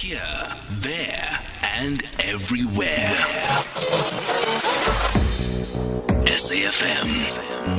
Here, 0.00 0.56
there, 0.80 1.40
and 1.62 2.02
everywhere. 2.20 3.14
SAFM 6.24 7.10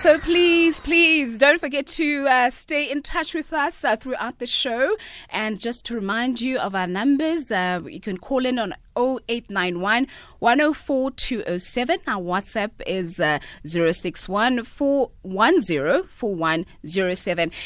So 0.05 0.19
please, 0.19 0.79
please 0.81 1.39
don't 1.39 1.59
forget 1.59 1.87
to 1.87 2.27
uh, 2.27 2.51
stay 2.51 2.91
in 2.91 3.01
touch 3.01 3.33
with 3.33 3.51
us 3.51 3.83
uh, 3.83 3.95
throughout 3.95 4.37
the 4.37 4.45
show. 4.45 4.95
And 5.31 5.59
just 5.59 5.83
to 5.87 5.95
remind 5.95 6.41
you 6.41 6.59
of 6.59 6.75
our 6.75 6.85
numbers, 6.85 7.51
uh, 7.51 7.81
you 7.87 7.99
can 7.99 8.19
call 8.19 8.45
in 8.45 8.59
on 8.59 8.75
0891 8.97 10.07
104 10.39 11.11
207. 11.11 11.99
Our 12.07 12.21
WhatsApp 12.21 12.71
is 12.85 13.19
uh, 13.19 13.39
061 13.65 14.65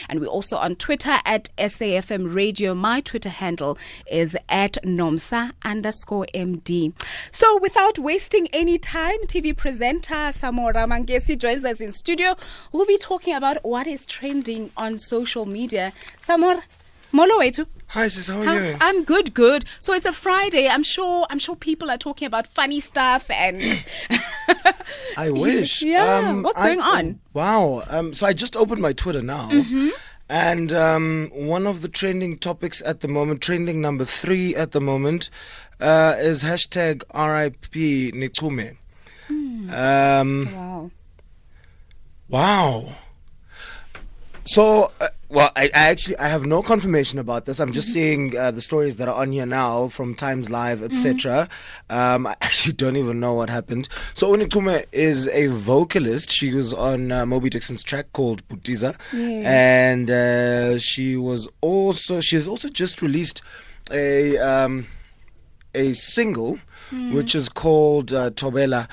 And 0.09 0.19
we're 0.19 0.27
also 0.27 0.57
on 0.57 0.75
Twitter 0.75 1.17
at 1.25 1.49
SAFM 1.57 2.33
Radio. 2.33 2.73
My 2.73 3.01
Twitter 3.01 3.29
handle 3.29 3.77
is 4.09 4.37
at 4.47 4.77
NOMSA 4.83 5.51
underscore 5.63 6.25
MD. 6.33 6.93
So 7.31 7.59
without 7.59 7.99
wasting 7.99 8.47
any 8.53 8.77
time, 8.77 9.17
TV 9.27 9.55
presenter 9.55 10.31
Samora 10.31 10.87
Mangesi 10.87 11.37
joins 11.37 11.65
us 11.65 11.81
in 11.81 11.91
studio. 11.91 12.28
We'll 12.71 12.85
be 12.85 12.97
talking 12.97 13.33
about 13.33 13.63
what 13.63 13.87
is 13.87 14.05
trending 14.05 14.71
on 14.75 14.97
social 14.97 15.45
media. 15.45 15.93
Samora, 16.21 16.61
molo 17.11 17.39
wetu. 17.39 17.65
Hi 17.87 18.07
sis, 18.07 18.27
how 18.27 18.41
are 18.41 18.45
how, 18.45 18.53
you? 18.53 18.77
I'm 18.79 19.03
good, 19.03 19.33
good. 19.33 19.65
So 19.79 19.93
it's 19.93 20.05
a 20.05 20.13
Friday. 20.13 20.67
I'm 20.67 20.83
sure. 20.83 21.25
I'm 21.29 21.39
sure 21.39 21.55
people 21.55 21.89
are 21.89 21.97
talking 21.97 22.27
about 22.27 22.45
funny 22.45 22.79
stuff 22.79 23.31
and. 23.31 23.83
I 25.17 25.31
wish. 25.31 25.81
Yeah. 25.89 26.17
Um, 26.17 26.43
What's 26.43 26.61
going 26.61 26.81
I, 26.81 26.99
on? 26.99 27.19
Wow. 27.33 27.81
Um, 27.89 28.13
so 28.13 28.27
I 28.27 28.33
just 28.33 28.55
opened 28.55 28.81
my 28.81 28.93
Twitter 28.93 29.23
now. 29.23 29.49
Mm-hmm. 29.49 29.89
And 30.29 30.71
um, 30.71 31.31
one 31.33 31.65
of 31.65 31.81
the 31.81 31.89
trending 31.89 32.37
topics 32.37 32.83
at 32.85 32.99
the 32.99 33.07
moment, 33.07 33.41
trending 33.41 33.81
number 33.81 34.05
three 34.05 34.55
at 34.55 34.71
the 34.71 34.79
moment, 34.79 35.31
uh, 35.79 36.15
is 36.19 36.43
hashtag 36.43 37.01
RIP 37.15 38.13
Nikume. 38.13 38.77
Hmm. 39.27 39.69
Um, 39.71 40.55
wow. 40.55 40.91
Wow. 42.29 42.93
So, 44.45 44.91
uh, 44.99 45.09
well, 45.29 45.51
I, 45.55 45.65
I, 45.65 45.89
actually 45.89 46.17
I 46.17 46.27
have 46.27 46.45
no 46.45 46.63
confirmation 46.63 47.19
about 47.19 47.45
this. 47.45 47.59
I'm 47.59 47.71
just 47.71 47.89
mm-hmm. 47.89 47.93
seeing 47.93 48.37
uh, 48.37 48.49
the 48.49 48.61
stories 48.61 48.97
that 48.97 49.07
are 49.07 49.13
on 49.13 49.31
here 49.31 49.45
now 49.45 49.89
from 49.89 50.15
Times 50.15 50.49
Live, 50.49 50.81
etc. 50.81 51.47
Mm-hmm. 51.89 51.95
Um, 51.95 52.27
I 52.27 52.31
actually 52.41 52.73
don't 52.73 52.95
even 52.95 53.19
know 53.19 53.33
what 53.33 53.49
happened. 53.49 53.89
So 54.15 54.35
Onikume 54.35 54.85
is 54.91 55.27
a 55.27 55.47
vocalist. 55.47 56.31
She 56.31 56.53
was 56.53 56.73
on 56.73 57.11
uh, 57.11 57.25
Mobi 57.25 57.49
Dixon's 57.49 57.83
track 57.83 58.11
called 58.11 58.47
Bhutiza, 58.47 58.97
yes. 59.13 59.45
and 59.45 60.09
uh, 60.09 60.79
she 60.79 61.15
was 61.15 61.47
also 61.61 62.19
she 62.21 62.35
has 62.35 62.47
also 62.47 62.69
just 62.69 63.03
released 63.03 63.43
a 63.91 64.37
um, 64.39 64.87
a 65.75 65.93
single, 65.93 66.57
mm. 66.89 67.13
which 67.13 67.35
is 67.35 67.49
called 67.49 68.11
uh, 68.11 68.31
Tobela. 68.31 68.87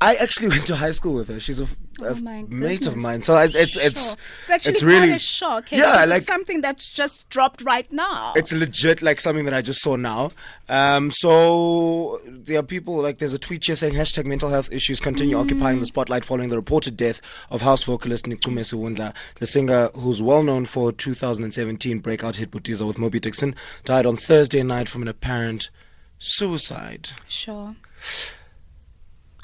I 0.00 0.16
actually 0.16 0.48
went 0.54 0.66
to 0.66 0.76
high 0.76 0.90
school 0.90 1.14
with 1.14 1.28
her. 1.28 1.38
She's 1.38 1.60
a 1.60 1.68
oh 2.00 2.14
mate 2.48 2.86
of 2.86 2.96
mine. 2.96 3.22
So 3.22 3.34
I, 3.34 3.44
it's 3.44 3.76
it's 3.76 4.16
it's 4.42 4.50
actually 4.50 4.72
it's 4.72 4.82
really 4.82 5.10
a 5.12 5.18
shock. 5.18 5.68
Hey, 5.68 5.78
yeah, 5.78 6.04
like 6.04 6.22
something 6.22 6.60
that's 6.60 6.88
just 6.88 7.28
dropped 7.28 7.62
right 7.62 7.90
now. 7.92 8.32
It's 8.36 8.52
legit, 8.52 9.02
like 9.02 9.20
something 9.20 9.44
that 9.44 9.54
I 9.54 9.62
just 9.62 9.80
saw 9.80 9.96
now. 9.96 10.32
Um, 10.68 11.10
so 11.10 12.20
there 12.26 12.58
are 12.58 12.62
people 12.62 13.00
like 13.00 13.18
there's 13.18 13.34
a 13.34 13.38
tweet 13.38 13.64
here 13.64 13.76
saying 13.76 13.94
hashtag 13.94 14.24
mental 14.24 14.48
health 14.48 14.72
issues 14.72 14.98
continue 14.98 15.36
mm. 15.36 15.42
occupying 15.42 15.80
the 15.80 15.86
spotlight 15.86 16.24
following 16.24 16.48
the 16.48 16.56
reported 16.56 16.96
death 16.96 17.20
of 17.50 17.62
house 17.62 17.82
vocalist 17.82 18.24
Nikume 18.24 18.60
Siwundla, 18.60 19.14
the 19.36 19.46
singer 19.46 19.90
who's 19.94 20.22
well 20.22 20.42
known 20.42 20.64
for 20.64 20.90
2017 20.92 21.98
breakout 21.98 22.36
hit 22.36 22.50
Bhutiza 22.50 22.86
with 22.86 22.96
Mobi 22.96 23.20
Dixon, 23.20 23.54
died 23.84 24.06
on 24.06 24.16
Thursday 24.16 24.62
night 24.62 24.88
from 24.88 25.02
an 25.02 25.08
apparent 25.08 25.70
suicide. 26.18 27.10
Sure. 27.28 27.76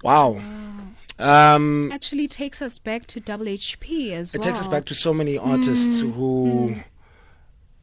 Wow. 0.03 0.33
wow. 0.33 0.43
Um, 1.21 1.93
Actually, 1.93 2.29
takes 2.29 2.63
us 2.63 2.79
back 2.79 3.07
to 3.09 3.21
WHP 3.21 4.13
as 4.13 4.35
it 4.35 4.39
well. 4.39 4.49
It 4.49 4.51
takes 4.51 4.61
us 4.61 4.69
back 4.69 4.87
to 4.87 4.95
so 4.95 5.13
many 5.13 5.37
artists 5.37 6.03
mm. 6.03 6.13
who, 6.15 6.83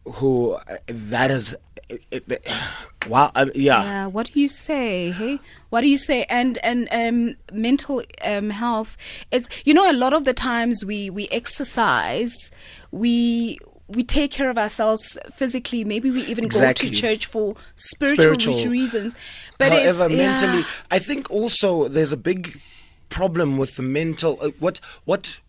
mm. 0.05 0.13
who 0.15 0.53
uh, 0.53 0.77
that 0.87 1.31
is. 1.31 1.55
It, 1.89 2.01
it, 2.11 2.47
wow, 3.07 3.31
uh, 3.35 3.45
yeah. 3.53 3.83
Yeah. 3.83 4.05
What 4.07 4.31
do 4.33 4.39
you 4.39 4.47
say? 4.47 5.11
Hey, 5.11 5.39
what 5.69 5.81
do 5.81 5.87
you 5.87 5.97
say? 5.97 6.25
And 6.25 6.57
and 6.59 6.87
um, 6.91 7.35
mental 7.51 8.03
um, 8.23 8.49
health 8.49 8.97
is. 9.31 9.47
You 9.63 9.73
know, 9.73 9.89
a 9.89 9.93
lot 9.93 10.13
of 10.13 10.25
the 10.25 10.33
times 10.33 10.83
we 10.83 11.09
we 11.09 11.27
exercise, 11.29 12.33
we 12.91 13.59
we 13.87 14.03
take 14.03 14.31
care 14.31 14.49
of 14.49 14.57
ourselves 14.57 15.17
physically. 15.31 15.83
Maybe 15.83 16.09
we 16.11 16.23
even 16.25 16.43
exactly. 16.43 16.89
go 16.89 16.95
to 16.95 17.01
church 17.01 17.25
for 17.25 17.55
spiritual, 17.75 18.39
spiritual. 18.39 18.71
reasons. 18.71 19.15
But 19.57 19.71
however, 19.71 20.09
mentally, 20.09 20.59
yeah. 20.59 20.65
I 20.91 20.99
think 20.99 21.29
also 21.31 21.87
there's 21.87 22.11
a 22.11 22.17
big 22.17 22.59
problem 23.09 23.57
with 23.57 23.75
the 23.75 23.83
mental 23.83 24.37
uh, 24.41 24.49
what 24.59 24.79
what 25.05 25.39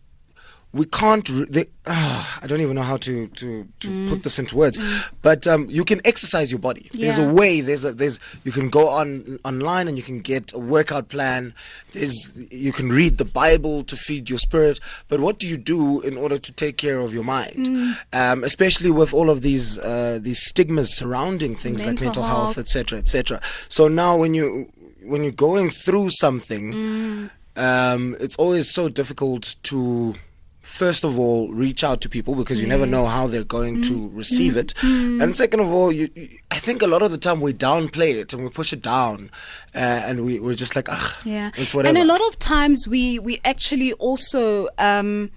we 0.71 0.85
can't 0.85 1.27
they, 1.51 1.65
uh, 1.87 2.39
i 2.41 2.47
don't 2.47 2.61
even 2.61 2.75
know 2.75 2.83
how 2.83 2.97
to 2.97 3.27
to, 3.29 3.67
to 3.79 3.89
mm. 3.89 4.09
put 4.09 4.21
this 4.23 4.37
into 4.37 4.55
words 4.55 4.77
mm. 4.77 5.03
but 5.21 5.47
um, 5.47 5.67
you 5.69 5.83
can 5.83 5.99
exercise 6.05 6.51
your 6.51 6.59
body 6.59 6.89
yeah. 6.93 7.05
there's 7.05 7.17
a 7.17 7.33
way 7.33 7.59
there's 7.59 7.83
a 7.85 7.91
there's 7.91 8.19
you 8.43 8.51
can 8.51 8.69
go 8.69 8.87
on 8.87 9.39
online 9.43 9.87
and 9.87 9.97
you 9.97 10.03
can 10.03 10.19
get 10.19 10.53
a 10.53 10.59
workout 10.59 11.09
plan 11.09 11.53
there's 11.93 12.31
you 12.51 12.71
can 12.71 12.89
read 12.89 13.17
the 13.17 13.25
bible 13.25 13.83
to 13.83 13.95
feed 13.95 14.29
your 14.29 14.37
spirit 14.37 14.79
but 15.07 15.19
what 15.19 15.39
do 15.39 15.47
you 15.47 15.57
do 15.57 16.01
in 16.01 16.17
order 16.17 16.37
to 16.37 16.51
take 16.51 16.77
care 16.77 16.99
of 16.99 17.13
your 17.13 17.23
mind 17.23 17.65
mm. 17.65 17.97
um, 18.13 18.43
especially 18.43 18.91
with 18.91 19.11
all 19.11 19.29
of 19.31 19.41
these 19.41 19.79
uh, 19.79 20.19
these 20.21 20.45
stigmas 20.45 20.95
surrounding 20.95 21.55
things 21.55 21.83
mental 21.83 21.93
like 21.93 22.01
mental 22.01 22.23
health 22.23 22.57
etc 22.59 22.99
etc 22.99 23.41
so 23.69 23.87
now 23.87 24.15
when 24.15 24.35
you 24.35 24.71
when 25.01 25.23
you're 25.23 25.31
going 25.31 25.69
through 25.71 26.11
something 26.11 26.73
mm 26.73 27.29
um, 27.59 28.15
it's 28.19 28.35
always 28.37 28.69
so 28.69 28.89
difficult 28.89 29.55
to 29.63 30.15
first 30.61 31.03
of 31.03 31.17
all 31.17 31.51
reach 31.51 31.83
out 31.83 31.99
to 32.01 32.09
people 32.09 32.35
because 32.35 32.61
you 32.61 32.67
yes. 32.67 32.77
never 32.77 32.85
know 32.85 33.05
how 33.05 33.25
they're 33.27 33.43
going 33.43 33.81
to 33.81 33.93
mm. 33.93 34.15
receive 34.15 34.55
it 34.55 34.73
mm. 34.81 35.21
and 35.21 35.35
second 35.35 35.59
of 35.59 35.67
all 35.71 35.91
you, 35.91 36.09
you, 36.15 36.29
i 36.51 36.55
think 36.55 36.81
a 36.81 36.87
lot 36.87 37.01
of 37.01 37.11
the 37.11 37.17
time 37.17 37.41
we 37.41 37.51
downplay 37.51 38.13
it 38.13 38.33
and 38.33 38.43
we 38.43 38.49
push 38.49 38.71
it 38.71 38.81
down 38.81 39.31
uh, 39.73 40.03
and 40.05 40.23
we, 40.25 40.39
we're 40.39 40.53
just 40.53 40.75
like 40.75 40.87
ah 40.89 41.19
yeah 41.25 41.49
it's 41.55 41.73
whatever 41.73 41.97
and 41.97 41.97
a 41.97 42.11
lot 42.11 42.21
of 42.27 42.37
times 42.37 42.87
we 42.87 43.17
we 43.19 43.39
actually 43.43 43.93
also 43.93 44.69
um, 44.77 45.31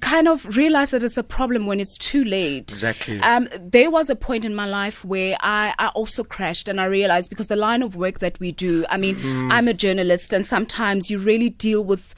kind 0.00 0.28
of 0.28 0.56
realize 0.56 0.90
that 0.90 1.02
it's 1.02 1.16
a 1.16 1.22
problem 1.22 1.66
when 1.66 1.80
it's 1.80 1.96
too 1.98 2.24
late. 2.24 2.70
Exactly. 2.70 3.20
Um, 3.20 3.48
there 3.58 3.90
was 3.90 4.10
a 4.10 4.16
point 4.16 4.44
in 4.44 4.54
my 4.54 4.66
life 4.66 5.04
where 5.04 5.36
I, 5.40 5.74
I 5.78 5.88
also 5.88 6.24
crashed 6.24 6.68
and 6.68 6.80
I 6.80 6.84
realized 6.84 7.30
because 7.30 7.48
the 7.48 7.56
line 7.56 7.82
of 7.82 7.96
work 7.96 8.18
that 8.20 8.38
we 8.40 8.52
do, 8.52 8.84
I 8.88 8.96
mean, 8.96 9.16
mm. 9.16 9.52
I'm 9.52 9.68
a 9.68 9.74
journalist 9.74 10.32
and 10.32 10.44
sometimes 10.44 11.10
you 11.10 11.18
really 11.18 11.50
deal 11.50 11.82
with 11.82 12.14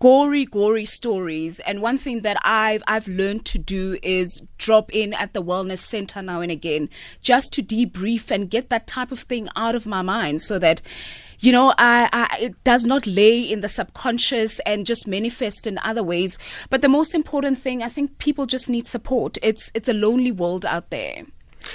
gory, 0.00 0.46
gory 0.46 0.84
stories. 0.84 1.60
And 1.60 1.80
one 1.80 1.98
thing 1.98 2.22
that 2.22 2.38
I've 2.42 2.82
I've 2.86 3.06
learned 3.06 3.44
to 3.46 3.58
do 3.58 3.98
is 4.02 4.42
drop 4.58 4.92
in 4.92 5.12
at 5.12 5.34
the 5.34 5.42
wellness 5.42 5.78
center 5.78 6.22
now 6.22 6.40
and 6.40 6.50
again, 6.50 6.88
just 7.22 7.52
to 7.52 7.62
debrief 7.62 8.30
and 8.30 8.50
get 8.50 8.70
that 8.70 8.86
type 8.86 9.12
of 9.12 9.20
thing 9.20 9.48
out 9.54 9.74
of 9.74 9.86
my 9.86 10.02
mind, 10.02 10.40
so 10.40 10.58
that 10.58 10.82
you 11.42 11.52
know, 11.52 11.72
I, 11.78 12.08
I, 12.12 12.36
it 12.38 12.64
does 12.64 12.84
not 12.84 13.06
lay 13.06 13.40
in 13.40 13.62
the 13.62 13.68
subconscious 13.68 14.60
and 14.60 14.84
just 14.84 15.06
manifest 15.06 15.66
in 15.66 15.78
other 15.78 16.02
ways. 16.02 16.36
But 16.68 16.82
the 16.82 16.88
most 16.88 17.14
important 17.14 17.58
thing, 17.58 17.82
I 17.82 17.88
think 17.88 18.18
people 18.18 18.44
just 18.44 18.68
need 18.68 18.86
support. 18.86 19.38
It's 19.42 19.70
it's 19.74 19.88
a 19.88 19.94
lonely 19.94 20.32
world 20.32 20.66
out 20.66 20.90
there. 20.90 21.24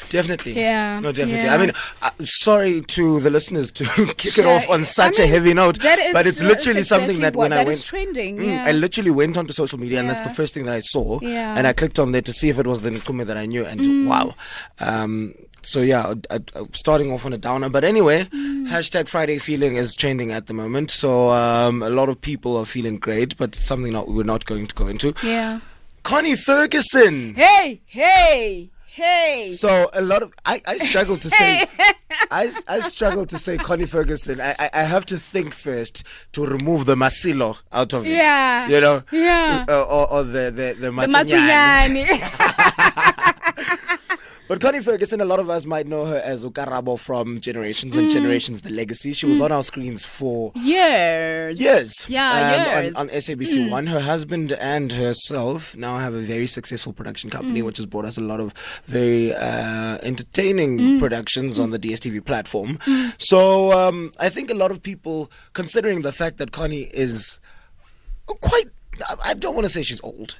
Definitely. 0.09 0.53
Yeah. 0.53 0.99
No, 0.99 1.11
definitely. 1.11 1.45
Yeah. 1.45 1.53
I 1.53 1.57
mean, 1.57 1.71
uh, 2.01 2.11
sorry 2.23 2.81
to 2.81 3.19
the 3.19 3.29
listeners 3.29 3.71
to 3.73 3.85
kick 4.17 4.37
it 4.37 4.45
off 4.45 4.69
on 4.69 4.85
such 4.85 5.19
I 5.19 5.23
mean, 5.23 5.31
a 5.31 5.33
heavy 5.33 5.53
note, 5.53 5.79
but 5.81 6.27
it's 6.27 6.41
literally 6.41 6.83
something 6.83 7.21
that 7.21 7.35
when 7.35 7.53
I 7.53 7.63
went, 7.63 7.83
trending. 7.83 8.37
Mm, 8.37 8.45
yeah. 8.45 8.63
I 8.65 8.71
literally 8.71 9.11
went 9.11 9.37
onto 9.37 9.53
social 9.53 9.79
media, 9.79 9.99
and 9.99 10.09
that's 10.09 10.21
the 10.21 10.29
first 10.29 10.53
thing 10.53 10.65
that 10.65 10.75
I 10.75 10.81
saw. 10.81 11.19
Yeah. 11.21 11.55
And 11.57 11.67
I 11.67 11.73
clicked 11.73 11.99
on 11.99 12.11
there 12.11 12.21
to 12.21 12.33
see 12.33 12.49
if 12.49 12.59
it 12.59 12.67
was 12.67 12.81
the 12.81 12.89
Nkume 12.89 13.25
that 13.25 13.37
I 13.37 13.45
knew, 13.45 13.65
and 13.65 13.81
mm. 13.81 14.07
wow. 14.07 14.33
Um, 14.79 15.33
so 15.65 15.81
yeah, 15.81 16.13
I, 16.29 16.35
I, 16.35 16.65
starting 16.73 17.11
off 17.11 17.25
on 17.25 17.33
a 17.33 17.37
downer, 17.37 17.69
but 17.69 17.83
anyway, 17.83 18.25
mm. 18.25 18.67
hashtag 18.67 19.09
Friday 19.09 19.39
feeling 19.39 19.75
is 19.75 19.95
trending 19.95 20.31
at 20.31 20.47
the 20.47 20.53
moment. 20.53 20.91
So 20.91 21.29
um, 21.31 21.81
a 21.81 21.89
lot 21.89 22.09
of 22.09 22.21
people 22.21 22.55
are 22.57 22.65
feeling 22.65 22.97
great, 22.97 23.35
but 23.37 23.55
something 23.55 23.91
not 23.91 24.07
we're 24.07 24.23
not 24.23 24.45
going 24.45 24.67
to 24.67 24.75
go 24.75 24.87
into. 24.87 25.13
Yeah. 25.23 25.61
Connie 26.03 26.35
Ferguson. 26.35 27.33
Hey, 27.33 27.81
hey. 27.85 28.69
Hey. 28.95 29.49
So 29.49 29.89
a 29.91 30.01
lot 30.01 30.23
of 30.23 30.31
I, 30.45 30.61
I 30.65 30.77
struggle 30.77 31.17
to 31.17 31.29
say 31.29 31.67
I, 32.31 32.49
I 32.65 32.79
struggle 32.79 33.25
to 33.25 33.37
say 33.37 33.57
Connie 33.57 33.85
Ferguson. 33.85 34.39
I, 34.39 34.55
I, 34.57 34.69
I 34.71 34.83
have 34.83 35.05
to 35.07 35.17
think 35.17 35.53
first 35.53 36.05
to 36.31 36.45
remove 36.45 36.85
the 36.85 36.95
masilo 36.95 37.57
out 37.73 37.93
of 37.93 38.05
it. 38.05 38.11
Yeah. 38.11 38.69
You 38.69 38.79
know. 38.79 39.03
Yeah. 39.11 39.65
Uh, 39.67 39.83
or, 39.83 40.13
or 40.13 40.23
the 40.23 40.49
the 40.49 40.77
the, 40.79 40.91
the. 40.91 41.11
But 44.47 44.61
Connie 44.61 44.79
Ferguson, 44.81 45.21
a 45.21 45.25
lot 45.25 45.39
of 45.39 45.49
us 45.49 45.65
might 45.65 45.87
know 45.87 46.05
her 46.05 46.21
as 46.23 46.45
Okarabo 46.45 46.99
from 46.99 47.39
Generations 47.41 47.97
and 47.97 48.11
Generations 48.11 48.61
The 48.61 48.69
Legacy. 48.69 49.11
She 49.13 49.25
was 49.25 49.41
on 49.41 49.51
our 49.51 49.63
screens 49.63 50.05
for 50.05 50.51
Years. 50.55 51.59
years. 51.59 52.05
Yeah, 52.07 52.75
um, 52.77 52.83
years. 52.83 52.95
On, 52.95 53.09
on 53.09 53.09
SABC 53.09 53.71
One. 53.71 53.87
Her 53.87 53.99
husband 53.99 54.53
and 54.53 54.91
herself 54.91 55.75
now 55.75 55.97
have 55.97 56.13
a 56.13 56.19
very 56.19 56.45
successful 56.45 56.93
production 56.93 57.31
company, 57.31 57.63
which 57.63 57.77
has 57.77 57.87
brought 57.87 58.05
us 58.05 58.17
a 58.17 58.21
lot 58.21 58.39
of 58.39 58.53
very 58.85 59.33
uh, 59.33 59.97
entertaining 60.03 60.99
productions 60.99 61.57
on 61.59 61.71
the 61.71 61.79
DSTV 61.79 62.23
platform. 62.23 62.77
So 63.17 63.71
um, 63.71 64.11
I 64.19 64.29
think 64.29 64.51
a 64.51 64.55
lot 64.55 64.69
of 64.69 64.81
people, 64.81 65.31
considering 65.53 66.03
the 66.03 66.11
fact 66.11 66.37
that 66.37 66.51
Connie 66.51 66.89
is 66.93 67.39
quite. 68.27 68.69
I- 69.23 69.33
don't 69.33 69.53
want 69.55 69.65
to 69.65 69.69
say 69.69 69.81
she's 69.83 70.01
old, 70.01 70.39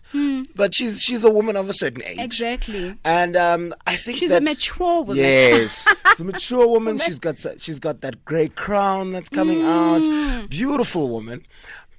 but 0.55 0.73
she's 0.73 1.01
she's 1.01 1.23
a 1.23 1.29
woman 1.29 1.55
of 1.55 1.69
a 1.69 1.73
certain 1.73 2.03
age. 2.03 2.19
Exactly. 2.19 2.95
And 3.03 3.35
um, 3.35 3.73
I 3.85 3.95
think 3.95 4.17
She's 4.17 4.31
a 4.31 4.41
mature 4.41 5.01
woman. 5.01 5.17
Yes, 5.17 5.85
she's 6.11 6.19
a 6.19 6.23
mature 6.23 6.67
woman. 6.67 6.97
She's 6.99 7.19
got 7.19 7.43
she's 7.57 7.79
got 7.79 8.01
that 8.01 8.23
grey 8.25 8.47
crown 8.49 9.11
that's 9.11 9.29
coming 9.29 9.59
Mm. 9.59 10.43
out. 10.43 10.49
Beautiful 10.49 11.09
woman. 11.09 11.45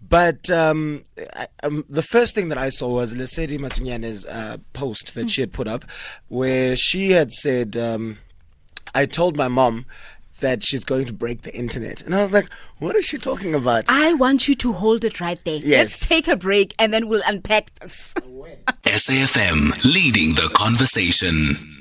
But 0.09 0.49
um, 0.51 1.03
I, 1.35 1.47
um, 1.65 1.85
the 1.89 2.03
first 2.03 2.35
thing 2.35 2.49
that 2.51 2.59
I 2.59 2.69
saw 2.69 2.89
was 2.95 3.15
Lesedi 3.15 3.59
Matunyane's 3.59 4.25
uh, 4.27 4.59
post 4.73 5.15
that 5.17 5.29
she 5.31 5.41
had 5.41 5.53
put 5.53 5.67
up, 5.67 5.85
where 6.29 6.77
she 6.77 7.11
had 7.11 7.33
said, 7.33 7.77
um, 7.77 8.19
"I 8.95 9.07
told 9.07 9.37
my 9.37 9.49
mom." 9.49 9.85
That 10.41 10.63
she's 10.63 10.85
going 10.85 11.07
to 11.07 11.13
break 11.13 11.43
the 11.43 11.55
internet. 11.55 12.03
And 12.03 12.15
I 12.15 12.23
was 12.23 12.33
like, 12.33 12.51
what 12.79 12.95
is 12.95 13.07
she 13.07 13.17
talking 13.17 13.55
about? 13.55 13.87
I 13.89 14.13
want 14.13 14.49
you 14.49 14.55
to 14.57 14.73
hold 14.73 15.05
it 15.05 15.21
right 15.21 15.43
there. 15.45 15.57
Yes. 15.57 15.79
Let's 15.79 16.09
take 16.09 16.29
a 16.29 16.37
break 16.37 16.75
and 16.79 16.93
then 16.93 17.09
we'll 17.09 17.23
unpack 17.27 17.75
this. 17.81 18.13
SAFM 18.85 19.85
leading 19.85 20.35
the 20.35 20.51
conversation. 20.55 21.77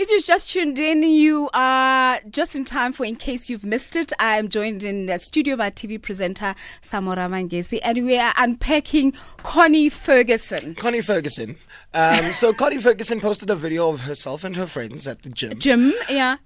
If 0.00 0.08
you've 0.08 0.24
just 0.24 0.50
tuned 0.50 0.78
in, 0.78 1.02
you 1.02 1.50
are 1.52 2.20
just 2.30 2.56
in 2.56 2.64
time 2.64 2.94
for 2.94 3.04
In 3.04 3.16
Case 3.16 3.50
You've 3.50 3.66
Missed 3.66 3.96
It. 3.96 4.14
I 4.18 4.38
am 4.38 4.48
joined 4.48 4.82
in 4.82 5.04
the 5.04 5.18
studio 5.18 5.56
by 5.56 5.70
TV 5.70 6.00
presenter 6.00 6.54
Samora 6.82 7.28
Mangesi, 7.28 7.80
and 7.82 8.06
we 8.06 8.16
are 8.16 8.32
unpacking 8.38 9.12
Connie 9.36 9.90
Ferguson. 9.90 10.74
Connie 10.74 11.02
Ferguson. 11.02 11.56
Um, 11.92 12.32
so 12.32 12.54
Connie 12.54 12.78
Ferguson 12.78 13.20
posted 13.20 13.50
a 13.50 13.54
video 13.54 13.90
of 13.90 14.00
herself 14.00 14.42
and 14.42 14.56
her 14.56 14.66
friends 14.66 15.06
at 15.06 15.20
the 15.20 15.28
gym. 15.28 15.58
Gym, 15.58 15.92
yeah. 16.08 16.38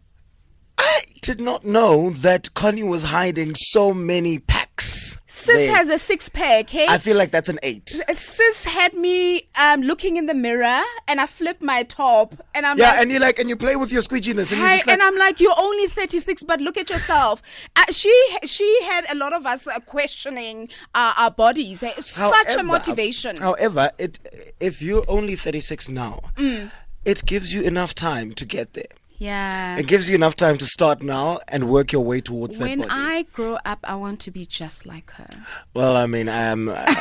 I 0.85 1.03
did 1.23 1.41
not 1.41 1.65
know 1.65 2.11
that 2.11 2.53
Connie 2.55 2.83
was 2.83 3.05
hiding 3.05 3.55
so 3.55 3.95
many 3.95 4.39
packs. 4.39 5.17
Sis 5.27 5.57
there. 5.57 5.77
has 5.77 5.89
a 5.91 5.99
six 5.99 6.31
pack, 6.31 6.71
hey? 6.71 6.87
I 6.89 6.97
feel 6.97 7.19
like 7.19 7.31
that's 7.31 7.51
an 7.51 7.59
eight. 7.63 7.89
Sis 8.15 8.65
had 8.65 8.95
me 8.95 9.47
um, 9.57 9.83
looking 9.83 10.17
in 10.17 10.25
the 10.25 10.33
mirror 10.35 10.81
and 11.07 11.21
I 11.21 11.27
flipped 11.27 11.61
my 11.61 11.83
top 11.83 12.35
and 12.55 12.65
I'm 12.65 12.79
Yeah, 12.79 12.93
like, 12.93 13.01
and 13.03 13.11
you 13.13 13.19
like, 13.19 13.39
and 13.39 13.49
you 13.51 13.57
play 13.57 13.77
with 13.77 13.93
your 13.93 14.01
squeeginess, 14.01 14.53
and 14.53 14.61
Hey, 14.63 14.79
like, 14.79 14.89
and 14.89 15.03
I'm 15.03 15.17
like, 15.17 15.41
you're 15.41 15.59
only 15.59 15.87
36, 15.87 16.45
but 16.45 16.63
look 16.63 16.79
at 16.79 16.89
yourself. 16.89 17.43
Uh, 17.77 17.85
she 17.91 18.15
she 18.45 18.69
had 18.85 19.05
a 19.11 19.15
lot 19.15 19.35
of 19.35 19.45
us 19.45 19.67
uh, 19.67 19.81
questioning 19.81 20.71
uh, 20.95 21.13
our 21.19 21.31
bodies. 21.31 21.83
Eh, 21.83 21.93
Such 22.01 22.57
a 22.57 22.63
motivation. 22.63 23.37
However, 23.37 23.91
it 23.99 24.19
if 24.61 24.81
you're 24.81 25.05
only 25.09 25.37
36 25.37 25.91
now, 25.91 26.21
Mm. 26.37 26.71
it 27.05 27.27
gives 27.27 27.53
you 27.53 27.61
enough 27.63 27.95
time 27.95 28.33
to 28.33 28.47
get 28.47 28.73
there. 28.73 28.93
Yeah. 29.19 29.77
It 29.79 29.87
gives 29.87 30.09
you 30.09 30.15
enough 30.15 30.37
time 30.37 30.59
to 30.59 30.67
start 30.67 31.03
now 31.03 31.39
and 31.49 31.69
work 31.69 31.93
your 31.93 32.05
way 32.05 32.21
towards 32.21 32.59
When 32.59 32.79
that 32.81 32.89
body. 32.89 33.01
When 33.01 33.09
I 33.11 33.23
grow 33.33 33.59
up, 33.65 33.79
I 33.85 33.95
want 33.97 34.21
to 34.21 34.31
be 34.31 34.45
just 34.45 34.87
like 34.87 35.11
her. 35.13 35.29
Well, 35.75 35.97
I 35.97 36.07
mean, 36.07 36.29
um, 36.29 36.69
uh, 36.69 36.95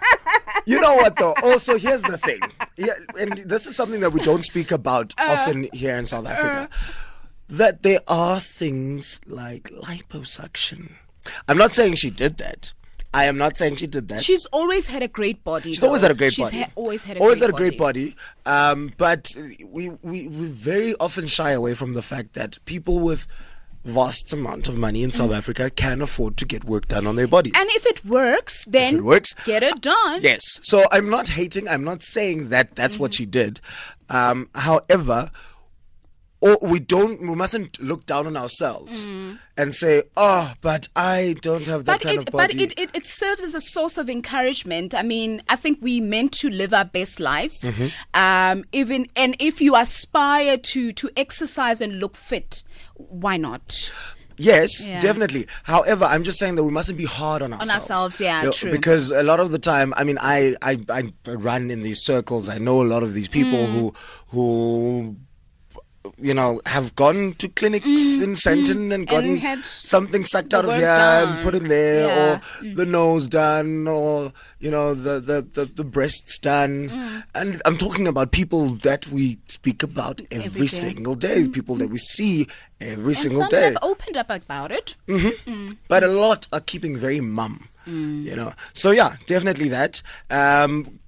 you 0.66 0.80
know 0.80 0.94
what 0.96 1.16
though? 1.16 1.34
Also, 1.42 1.78
here's 1.78 2.02
the 2.02 2.18
thing. 2.18 2.40
Yeah, 2.76 2.94
and 3.18 3.38
this 3.38 3.66
is 3.66 3.76
something 3.76 4.00
that 4.00 4.12
we 4.12 4.20
don't 4.20 4.44
speak 4.44 4.70
about 4.70 5.14
Uh. 5.18 5.36
often 5.38 5.68
here 5.72 5.96
in 5.96 6.06
South 6.06 6.26
Africa. 6.26 6.68
that 7.48 7.82
there 7.82 8.00
are 8.06 8.38
things 8.40 9.20
like 9.26 9.64
liposuction. 9.70 10.92
I'm 11.48 11.58
not 11.58 11.72
saying 11.72 11.96
she 11.96 12.10
did 12.10 12.38
that. 12.38 12.72
I 13.12 13.24
am 13.24 13.36
not 13.38 13.56
saying 13.56 13.76
she 13.76 13.86
did 13.88 14.08
that. 14.08 14.22
She's 14.22 14.46
always 14.46 14.86
had 14.86 15.02
a 15.02 15.08
great 15.08 15.42
body. 15.42 15.72
She's 15.72 15.82
always 15.82 16.02
had 16.02 16.12
a 16.12 16.14
great 16.14 16.32
She's 16.32 16.46
body. 16.46 16.60
ha- 16.62 16.70
always 16.76 17.02
had 17.04 17.16
a 17.16 17.20
always 17.20 17.38
great 17.40 17.46
had 17.46 17.54
a 17.54 17.58
great 17.58 17.78
body. 17.78 18.14
Um, 18.46 18.92
but 18.98 19.34
we, 19.66 19.90
we 20.02 20.28
we 20.28 20.46
very 20.46 20.94
often 21.00 21.26
shy 21.26 21.50
away 21.50 21.74
from 21.74 21.94
the 21.94 22.02
fact 22.02 22.34
that 22.34 22.58
people 22.66 23.00
with 23.00 23.26
vast 23.84 24.32
amount 24.32 24.68
of 24.68 24.76
money 24.76 25.02
in 25.02 25.10
South 25.10 25.32
Africa 25.32 25.70
can 25.70 26.02
afford 26.02 26.36
to 26.36 26.44
get 26.44 26.64
work 26.64 26.86
done 26.86 27.06
on 27.06 27.16
their 27.16 27.26
bodies. 27.26 27.54
And 27.56 27.68
if 27.70 27.86
it 27.86 28.04
works, 28.04 28.64
then 28.66 28.96
it 28.96 29.04
works, 29.04 29.32
get 29.44 29.62
it 29.62 29.80
done. 29.80 30.20
Yes. 30.22 30.42
So 30.62 30.86
I'm 30.92 31.10
not 31.10 31.28
hating. 31.28 31.66
I'm 31.68 31.82
not 31.82 32.02
saying 32.02 32.50
that 32.50 32.76
that's 32.76 32.98
what 32.98 33.14
she 33.14 33.26
did. 33.26 33.60
Um, 34.08 34.50
however, 34.54 35.30
or 36.40 36.58
we 36.62 36.78
don't. 36.80 37.20
We 37.20 37.34
mustn't 37.34 37.80
look 37.82 38.06
down 38.06 38.26
on 38.26 38.36
ourselves 38.36 39.06
and 39.56 39.74
say, 39.74 40.04
"Oh, 40.16 40.52
but 40.60 40.88
I 40.96 41.36
don't 41.42 41.66
have 41.66 41.84
that 41.84 41.98
But 41.98 42.00
kind 42.00 42.16
it, 42.22 42.28
of 42.28 42.32
but 42.32 42.50
body." 42.50 42.62
it, 42.64 42.78
it, 42.78 42.90
it 42.94 43.06
serves 43.06 43.42
as 43.42 43.54
a 43.54 43.60
source 43.60 43.98
of 43.98 44.08
encouragement. 44.08 44.94
I 44.94 45.02
mean, 45.02 45.42
I 45.48 45.56
think 45.56 45.78
we 45.82 46.00
meant 46.00 46.32
to 46.40 46.48
live 46.50 46.72
our 46.72 46.84
best 46.86 47.20
lives. 47.20 47.60
Mm-hmm. 47.60 47.88
Um, 48.14 48.64
even 48.72 49.06
and 49.14 49.36
if 49.38 49.60
you 49.60 49.76
aspire 49.76 50.56
to 50.56 50.92
to 50.92 51.10
exercise 51.16 51.80
and 51.80 51.98
look 51.98 52.16
fit, 52.16 52.62
why 52.94 53.36
not? 53.36 53.90
Yes, 54.36 54.86
Yeah. 54.86 55.00
definitely. 55.00 55.46
However, 55.64 56.06
I'm 56.06 56.22
just 56.24 56.38
saying 56.38 56.54
that 56.54 56.64
we 56.64 56.70
mustn't 56.70 56.96
be 56.96 57.04
hard 57.04 57.42
on 57.42 57.52
ourselves. 57.52 57.70
On 57.70 57.76
ourselves, 57.76 58.20
yeah, 58.20 58.40
You 58.40 58.46
know, 58.46 58.52
true. 58.52 58.70
Because 58.70 59.10
a 59.10 59.22
lot 59.22 59.38
of 59.38 59.50
the 59.50 59.58
time, 59.58 59.92
I 59.98 60.04
mean, 60.04 60.16
I, 60.18 60.56
I 60.62 60.78
I 60.88 61.12
run 61.34 61.70
in 61.70 61.82
these 61.82 62.02
circles. 62.02 62.48
I 62.48 62.56
know 62.56 62.80
a 62.80 62.88
lot 62.94 63.02
of 63.02 63.12
these 63.12 63.28
people 63.28 63.58
Mm. 63.58 63.72
who 63.72 63.94
who 64.28 65.16
you 66.18 66.34
know 66.34 66.60
have 66.66 66.94
gone 66.96 67.34
to 67.38 67.48
clinics 67.48 67.86
in 67.86 68.34
Sandton 68.34 68.92
and 68.92 69.06
gotten 69.06 69.36
Mm. 69.36 69.40
had 69.40 69.64
something 69.64 70.24
sucked 70.24 70.52
out 70.54 70.64
of 70.64 70.74
here 70.74 70.88
and 70.88 71.42
put 71.42 71.54
in 71.54 71.68
there, 71.68 72.06
Yeah. 72.06 72.40
Mm. 72.60 72.72
or 72.72 72.74
the 72.76 72.86
nose 72.86 73.28
done, 73.28 73.86
or 73.88 74.32
you 74.58 74.70
know 74.70 74.94
the 74.94 75.20
the 75.20 75.42
the, 75.52 75.66
the 75.66 75.84
breasts 75.84 76.38
done. 76.38 76.88
Mm. 76.88 77.24
And 77.34 77.62
I'm 77.64 77.76
talking 77.76 78.08
about 78.08 78.32
people 78.32 78.70
that 78.82 79.06
we 79.08 79.38
speak 79.48 79.82
about 79.82 80.20
every, 80.30 80.44
Every 80.46 80.60
day. 80.62 80.66
single 80.66 81.14
day. 81.14 81.48
People 81.48 81.76
that 81.76 81.90
we 81.90 81.98
see 81.98 82.46
every 82.80 83.12
And 83.14 83.16
single 83.16 83.40
some 83.42 83.48
day 83.50 83.64
have 83.64 83.78
opened 83.82 84.16
up 84.16 84.30
about 84.30 84.70
it. 84.72 84.96
but 85.88 86.02
a 86.02 86.08
lot 86.08 86.46
are 86.52 86.60
keeping 86.60 86.96
very 86.96 87.20
mum. 87.20 87.68
You 87.86 88.36
know, 88.36 88.52
so 88.72 88.92
yeah, 88.92 89.16
definitely 89.26 89.68
that. 89.70 90.00
Um, 90.30 91.00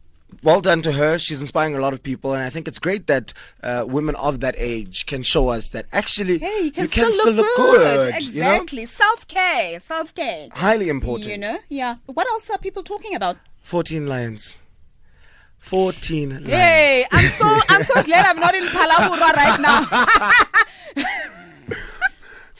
well 0.42 0.60
done 0.60 0.82
to 0.82 0.92
her. 0.92 1.18
She's 1.18 1.40
inspiring 1.40 1.74
a 1.74 1.80
lot 1.80 1.92
of 1.92 2.02
people, 2.02 2.32
and 2.34 2.42
I 2.42 2.50
think 2.50 2.68
it's 2.68 2.78
great 2.78 3.06
that 3.06 3.32
uh, 3.62 3.84
women 3.88 4.14
of 4.16 4.40
that 4.40 4.54
age 4.58 5.06
can 5.06 5.22
show 5.22 5.48
us 5.48 5.70
that 5.70 5.86
actually 5.92 6.38
Hey, 6.38 6.72
you 6.74 6.88
can, 6.88 7.12
still, 7.12 7.32
look, 7.32 7.46
good. 7.56 8.14
Exactly. 8.14 8.86
Self 8.86 9.26
care. 9.28 9.78
Self 9.80 10.14
care. 10.14 10.48
Highly 10.52 10.88
important. 10.88 11.30
You 11.30 11.38
know, 11.38 11.58
yeah. 11.68 11.96
What 12.06 12.26
else 12.28 12.50
are 12.50 12.58
people 12.58 12.82
talking 12.82 13.14
about? 13.14 13.36
Fourteen 13.62 14.06
lions. 14.06 14.58
Fourteen 15.58 16.30
lions. 16.30 16.48
Hey, 16.48 17.04
I'm 17.12 17.28
so 17.28 17.46
I'm 17.68 17.84
so 17.84 18.02
glad 18.08 18.26
I'm 18.26 18.40
not 18.40 18.54
in 18.54 18.64
Phalaborwa 18.64 19.32
right 19.32 19.60
now. 19.60 21.06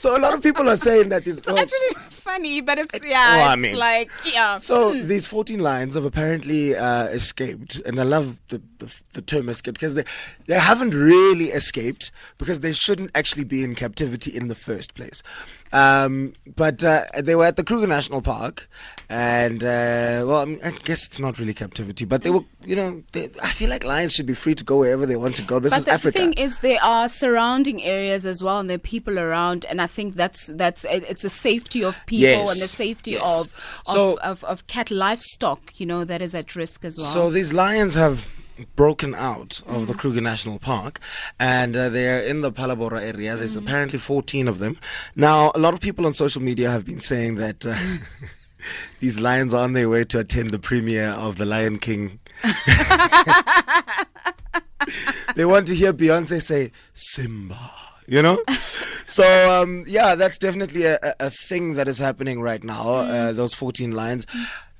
So 0.03 0.17
a 0.17 0.19
lot 0.19 0.33
of 0.33 0.43
people 0.43 0.69
are 0.69 0.75
saying 0.75 1.07
that 1.09 1.23
this. 1.23 1.37
It's 1.37 1.47
oh, 1.47 1.57
actually 1.57 1.95
funny, 2.09 2.59
but 2.59 2.77
it's 2.77 2.99
yeah. 3.05 3.37
Well, 3.37 3.47
I 3.47 3.53
it's 3.53 3.61
mean- 3.61 3.77
like 3.77 4.11
yeah. 4.25 4.57
So 4.57 4.93
these 4.93 5.25
14 5.27 5.59
lions 5.59 5.95
have 5.95 6.03
apparently 6.03 6.75
uh, 6.75 7.05
escaped, 7.05 7.81
and 7.85 7.97
I 7.97 8.03
love 8.03 8.41
the, 8.49 8.61
the, 8.79 8.93
the 9.13 9.21
term 9.21 9.47
escaped 9.47 9.75
because 9.75 9.95
they, 9.95 10.03
they 10.47 10.59
haven't 10.59 10.93
really 10.93 11.45
escaped 11.45 12.11
because 12.37 12.59
they 12.59 12.73
shouldn't 12.73 13.11
actually 13.15 13.45
be 13.45 13.63
in 13.63 13.75
captivity 13.75 14.35
in 14.35 14.49
the 14.49 14.55
first 14.55 14.93
place. 14.93 15.23
Um, 15.71 16.33
but 16.53 16.83
uh, 16.83 17.05
they 17.21 17.35
were 17.35 17.45
at 17.45 17.55
the 17.55 17.63
Kruger 17.63 17.87
National 17.87 18.21
Park, 18.21 18.69
and 19.13 19.63
uh, 19.63 20.25
well, 20.27 20.37
I, 20.41 20.45
mean, 20.45 20.59
I 20.63 20.71
guess 20.71 21.05
it's 21.05 21.19
not 21.19 21.37
really 21.37 21.53
captivity, 21.53 22.03
but 22.05 22.23
they 22.23 22.31
were, 22.31 22.43
you 22.65 22.75
know, 22.75 23.03
they, 23.11 23.29
I 23.43 23.49
feel 23.49 23.69
like 23.69 23.83
lions 23.85 24.13
should 24.13 24.25
be 24.25 24.33
free 24.33 24.55
to 24.55 24.63
go 24.63 24.77
wherever 24.77 25.05
they 25.05 25.15
want 25.15 25.35
to 25.35 25.43
go. 25.43 25.59
This 25.59 25.71
But 25.71 25.79
is 25.79 25.85
the 25.85 25.91
Africa. 25.91 26.17
The 26.17 26.23
thing 26.25 26.33
is, 26.33 26.59
there 26.59 26.81
are 26.81 27.07
surrounding 27.07 27.83
areas 27.83 28.25
as 28.25 28.43
well, 28.43 28.59
and 28.59 28.69
there 28.69 28.75
are 28.75 28.79
people 28.95 29.19
around, 29.19 29.65
and 29.65 29.79
I 29.81 29.87
think 29.87 30.15
that's 30.15 30.47
that's 30.55 30.85
it's 30.89 31.21
the 31.21 31.29
safety 31.29 31.83
of 31.83 31.95
people 32.07 32.23
Yes, 32.23 32.51
and 32.53 32.61
the 32.61 32.67
safety 32.67 33.11
yes. 33.11 33.21
of 33.21 33.53
of, 33.87 33.93
So- 33.93 34.19
of 34.21 34.43
of 34.45 34.65
cat 34.67 34.89
livestock, 34.89 35.79
you 35.79 35.85
know, 35.85 36.03
that 36.05 36.21
is 36.21 36.33
at 36.33 36.55
risk 36.55 36.83
as 36.83 36.97
well. 36.97 37.07
So 37.07 37.29
these 37.29 37.53
lions 37.53 37.93
have 37.93 38.27
broken 38.75 39.13
out 39.15 39.61
of 39.61 39.65
Mm-hmm. 39.67 39.85
the 39.85 39.93
Kruger 39.95 40.21
National 40.21 40.59
Park 40.59 40.99
and 41.39 41.75
uh, 41.75 41.89
they're 41.89 42.21
in 42.21 42.41
the 42.41 42.51
Phalaborwa 42.51 43.01
area. 43.01 43.35
There's 43.35 43.55
Mm-hmm. 43.55 43.67
apparently 43.67 43.99
14 43.99 44.47
of 44.47 44.59
them. 44.59 44.77
Now, 45.15 45.51
a 45.55 45.59
lot 45.59 45.73
of 45.73 45.79
people 45.81 46.05
on 46.05 46.13
social 46.13 46.41
media 46.41 46.69
have 46.69 46.85
been 46.85 46.99
saying 46.99 47.35
that 47.35 47.65
uh, 47.65 47.75
these 48.99 49.19
lions 49.19 49.53
are 49.53 49.63
on 49.63 49.73
their 49.73 49.89
way 49.89 50.03
to 50.05 50.19
attend 50.19 50.51
the 50.51 50.59
premiere 50.59 51.09
of 51.09 51.37
The 51.37 51.45
Lion 51.45 51.79
King. 51.79 52.19
they 55.35 55.45
want 55.45 55.67
to 55.67 55.75
hear 55.75 55.93
Beyonce 55.93 56.41
say, 56.41 56.71
Simba. 56.93 57.59
You 58.07 58.21
know? 58.21 58.43
so, 59.05 59.23
um, 59.61 59.83
yeah, 59.87 60.15
that's 60.15 60.37
definitely 60.37 60.83
a, 60.83 60.99
a, 61.19 61.29
thing 61.29 61.75
that 61.75 61.87
is 61.87 61.97
happening 61.97 62.41
right 62.41 62.61
now, 62.63 62.95
uh, 62.95 63.31
those 63.31 63.53
14 63.53 63.91
lions. 63.91 64.27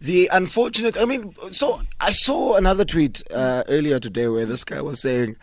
The 0.02 0.30
unfortunate, 0.34 0.98
I 0.98 1.06
mean, 1.06 1.34
so 1.52 1.82
I 2.02 2.12
saw 2.12 2.56
another 2.56 2.84
tweet 2.84 3.24
uh, 3.32 3.64
earlier 3.70 4.00
today 4.00 4.28
where 4.28 4.46
this 4.46 4.66
guy 4.66 4.82
was 4.82 5.02
saying, 5.02 5.38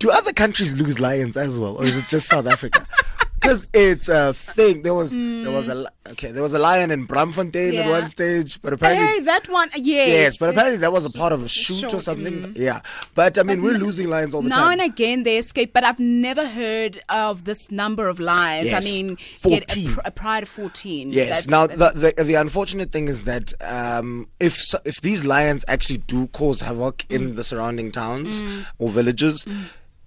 do 0.00 0.10
other 0.10 0.32
countries 0.32 0.76
lose 0.76 0.98
lions 0.98 1.36
as 1.36 1.58
well, 1.58 1.76
or 1.76 1.84
is 1.84 1.96
it 1.96 2.08
just 2.08 2.26
South 2.26 2.46
Africa? 2.46 2.86
Because 3.40 3.70
it's 3.72 4.08
a 4.08 4.34
thing. 4.34 4.82
There 4.82 4.92
was 4.94 5.12
there 5.12 5.50
was 5.50 5.68
a 5.68 5.86
okay. 6.10 6.30
There 6.30 6.42
was 6.42 6.52
a 6.52 6.58
lion 6.58 6.90
in 6.90 7.06
Braamfontein 7.06 7.74
at 7.74 7.88
one 7.90 8.08
stage, 8.10 8.60
but 8.60 8.74
apparently 8.74 9.06
Hey, 9.06 9.20
that 9.20 9.48
one, 9.48 9.70
yes. 9.76 10.08
yes, 10.08 10.36
but 10.36 10.50
apparently 10.50 10.76
that 10.78 10.92
was 10.92 11.06
a 11.06 11.10
part 11.10 11.32
of 11.32 11.42
a 11.42 11.48
shoot 11.48 11.78
Shoot, 11.80 11.94
or 11.94 12.00
something. 12.00 12.52
Yeah, 12.54 12.80
but 13.14 13.38
I 13.38 13.42
mean 13.42 13.62
we're 13.62 13.78
losing 13.78 14.10
lions 14.10 14.34
all 14.34 14.42
the 14.42 14.50
now 14.50 14.56
time. 14.56 14.64
Now 14.66 14.72
and 14.72 14.92
again 14.92 15.22
they 15.22 15.38
escape, 15.38 15.72
but 15.72 15.84
I've 15.84 15.98
never 15.98 16.46
heard 16.46 17.02
of 17.08 17.44
this 17.44 17.70
number 17.70 18.08
of 18.08 18.20
lions. 18.20 18.66
Yes, 18.66 18.84
I 18.84 18.84
mean, 18.84 19.16
14. 19.16 19.50
Get 19.60 19.76
a, 19.76 19.94
pr- 19.94 20.00
a 20.04 20.10
pride 20.10 20.42
of 20.42 20.48
fourteen. 20.50 21.10
Yes. 21.10 21.28
That's- 21.28 21.48
now, 21.48 21.66
that's- 21.66 21.94
the, 21.94 22.12
the 22.18 22.24
the 22.24 22.34
unfortunate 22.34 22.92
thing 22.92 23.08
is 23.08 23.22
that 23.22 23.54
um, 23.62 24.28
if 24.38 24.54
so- 24.60 24.80
if 24.84 25.00
these 25.00 25.24
lions 25.24 25.64
actually 25.66 25.98
do 25.98 26.26
cause 26.28 26.60
havoc 26.60 26.98
Mm. 27.08 27.14
in 27.16 27.34
the 27.36 27.44
surrounding 27.44 27.90
towns 27.90 28.42
or 28.78 28.90
villages. 28.90 29.46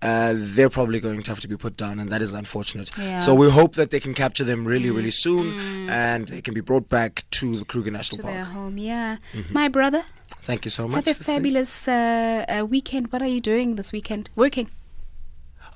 Uh, 0.03 0.33
they're 0.55 0.69
probably 0.69 0.99
going 0.99 1.21
to 1.23 1.31
have 1.31 1.39
to 1.39 1.47
be 1.47 1.55
put 1.57 1.77
down, 1.77 1.99
and 1.99 2.11
that 2.11 2.21
is 2.21 2.33
unfortunate. 2.33 2.89
Yeah. 2.97 3.19
So 3.19 3.33
we 3.33 3.49
hope 3.49 3.73
that 3.75 3.89
they 3.91 3.99
can 3.99 4.13
capture 4.13 4.43
them 4.51 4.65
really, 4.65 4.89
really 4.91 5.11
soon, 5.11 5.45
and 5.89 6.27
they 6.27 6.41
can 6.41 6.53
be 6.53 6.61
brought 6.61 6.87
back 6.89 7.23
to 7.39 7.55
the 7.55 7.65
Kruger 7.65 7.91
National 7.91 8.17
to 8.17 8.23
their 8.27 8.43
Park. 8.43 8.53
home. 8.57 8.77
Yeah, 8.77 9.17
Mm-hmm. 9.33 9.53
my 9.53 9.67
brother, 9.69 10.03
Thank 10.49 10.65
you 10.65 10.71
so 10.71 10.87
much. 10.87 11.05
have 11.07 11.21
a 11.21 11.23
fabulous 11.23 11.87
uh, 11.87 12.45
uh, 12.49 12.65
weekend. 12.65 13.11
What 13.13 13.21
are 13.21 13.27
you 13.35 13.39
doing 13.41 13.75
this 13.77 13.91
weekend? 13.93 14.29
Working. 14.35 14.69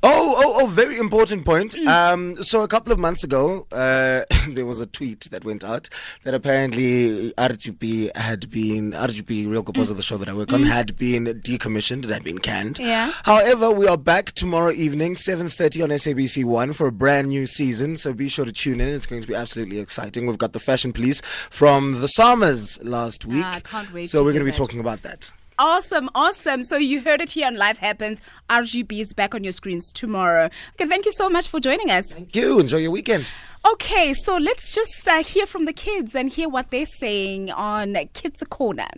Oh, 0.04 0.36
oh, 0.38 0.64
oh, 0.64 0.68
very 0.68 0.98
important 1.00 1.46
point. 1.46 1.74
Mm. 1.74 1.88
Um, 1.88 2.44
so 2.44 2.62
a 2.62 2.68
couple 2.68 2.92
of 2.94 3.00
months 3.00 3.24
ago, 3.24 3.66
uh, 3.72 4.22
there 4.50 4.66
was 4.66 4.80
a 4.80 4.86
tweet 4.86 5.22
that 5.32 5.44
went 5.44 5.64
out 5.64 5.90
that 6.24 6.34
apparently 6.34 7.34
RGP 7.34 8.16
had 8.16 8.50
been, 8.50 8.92
RGP, 8.92 9.50
Real 9.50 9.64
Goboza, 9.64 9.94
of 9.94 9.98
the 9.98 10.04
show 10.04 10.18
that 10.18 10.30
I 10.30 10.34
work 10.34 10.54
on, 10.54 10.64
had 10.64 10.96
been 10.98 11.26
decommissioned, 11.26 12.04
it 12.06 12.10
had 12.12 12.24
been 12.24 12.40
canned. 12.40 12.76
Mm. 12.76 12.86
Yeah. 12.86 13.14
However, 13.24 13.72
we 13.72 13.88
are 13.88 13.98
back 13.98 14.32
tomorrow 14.34 14.72
evening, 14.72 15.16
7.30 15.16 15.84
on 15.84 15.90
SABC 15.90 16.44
1 16.46 16.74
for 16.74 16.88
a 16.88 16.92
brand 16.92 17.30
new 17.30 17.48
season, 17.48 17.98
so 17.98 18.14
be 18.14 18.30
sure 18.30 18.46
to 18.46 18.52
tune 18.52 18.80
in. 18.80 18.90
It's 18.90 19.06
going 19.08 19.22
to 19.22 19.28
be 19.28 19.36
absolutely 19.36 19.80
exciting. 19.80 20.28
We've 20.28 20.38
got 20.38 20.54
the 20.54 20.60
Fashion 20.60 20.94
Police 20.94 21.22
from 21.50 22.02
the 22.02 22.08
Summers 22.08 22.82
last 22.84 23.26
week. 23.26 23.44
Ah, 23.46 23.56
I 23.56 23.60
can't 23.62 23.92
wait 23.94 24.10
So 24.10 24.24
we're 24.24 24.32
going 24.34 24.40
to 24.42 24.46
be 24.46 24.52
that. 24.52 24.58
talking 24.58 24.80
about 24.80 25.02
that. 25.04 25.32
Awesome, 25.60 26.08
awesome. 26.14 26.62
So 26.62 26.78
you 26.78 27.02
heard 27.02 27.20
it 27.20 27.32
here 27.32 27.48
on 27.48 27.58
Life 27.58 27.80
Happens. 27.80 28.22
RGB 28.48 29.02
is 29.02 29.14
back 29.14 29.34
on 29.34 29.44
your 29.44 29.52
screens 29.52 29.92
tomorrow. 29.92 30.52
Okay, 30.76 30.88
thank 30.88 31.06
you 31.06 31.12
so 31.12 31.30
much 31.30 31.48
for 31.48 31.60
joining 31.60 31.90
us. 31.90 32.12
Thank 32.12 32.36
you. 32.36 32.60
Enjoy 32.60 32.78
your 32.78 32.92
weekend. 32.92 33.32
Okay, 33.66 34.14
so 34.14 34.38
let's 34.38 34.72
just 34.72 35.08
uh, 35.08 35.24
hear 35.24 35.48
from 35.48 35.66
the 35.66 35.74
kids 35.74 36.14
and 36.14 36.30
hear 36.30 36.48
what 36.48 36.70
they're 36.70 36.86
saying 36.86 37.50
on 37.50 37.96
Kids 38.14 38.44
Corner. 38.50 38.90